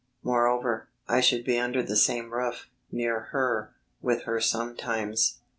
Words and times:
Moreover, 0.23 0.89
I 1.07 1.21
should 1.21 1.45
be 1.45 1.59
under 1.59 1.83
the 1.83 1.95
same 1.95 2.33
roof, 2.33 2.67
near 2.91 3.19
her, 3.35 3.75
with 4.01 4.23
her 4.23 4.41
sometimes. 4.41 5.37